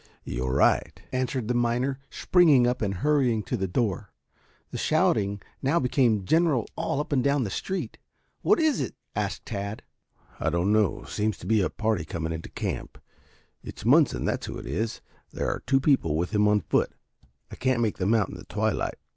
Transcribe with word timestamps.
"You're 0.23 0.53
right," 0.53 0.99
answered 1.11 1.47
the 1.47 1.53
miner, 1.53 1.99
springing 2.09 2.65
up 2.65 2.81
and 2.81 2.91
hurrying 2.91 3.43
to 3.43 3.55
the 3.55 3.67
door. 3.67 4.11
The 4.71 4.79
shouting 4.79 5.43
now 5.61 5.79
became 5.79 6.25
general 6.25 6.65
all 6.75 6.99
up 6.99 7.11
and 7.13 7.23
down 7.23 7.43
the 7.43 7.51
street. 7.51 7.99
"What 8.41 8.59
is 8.59 8.81
it?" 8.81 8.95
asked 9.15 9.45
Tad. 9.45 9.83
"I 10.39 10.49
don't 10.49 10.73
know. 10.73 11.03
Seems 11.03 11.37
to 11.37 11.45
be 11.45 11.61
a 11.61 11.69
party 11.69 12.03
coming 12.03 12.33
into 12.33 12.49
the 12.49 12.53
camp. 12.55 12.97
It's 13.63 13.85
Munson, 13.85 14.25
that's 14.25 14.47
who 14.47 14.57
it 14.57 14.65
is. 14.65 15.01
There 15.33 15.47
are 15.47 15.61
two 15.67 15.79
people 15.79 16.17
with 16.17 16.31
him 16.33 16.47
on 16.47 16.61
foot. 16.61 16.93
I 17.51 17.55
can't 17.55 17.79
make 17.83 17.99
them 17.99 18.15
out 18.15 18.29
in 18.29 18.33
the 18.37 18.45
twilight. 18.45 18.95